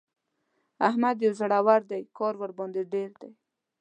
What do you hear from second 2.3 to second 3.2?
ورباندې ډېر